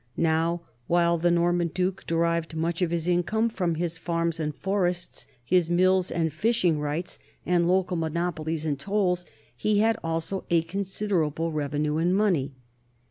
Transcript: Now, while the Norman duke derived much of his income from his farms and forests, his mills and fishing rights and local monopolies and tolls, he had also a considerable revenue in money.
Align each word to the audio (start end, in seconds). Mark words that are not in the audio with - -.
Now, 0.17 0.63
while 0.87 1.19
the 1.19 1.29
Norman 1.29 1.67
duke 1.71 2.07
derived 2.07 2.55
much 2.55 2.81
of 2.81 2.89
his 2.89 3.07
income 3.07 3.49
from 3.49 3.75
his 3.75 3.99
farms 3.99 4.39
and 4.39 4.55
forests, 4.55 5.27
his 5.45 5.69
mills 5.69 6.09
and 6.09 6.33
fishing 6.33 6.79
rights 6.79 7.19
and 7.45 7.67
local 7.67 7.97
monopolies 7.97 8.65
and 8.65 8.79
tolls, 8.79 9.27
he 9.55 9.77
had 9.77 9.99
also 10.03 10.43
a 10.49 10.63
considerable 10.63 11.51
revenue 11.51 11.97
in 11.99 12.15
money. 12.15 12.55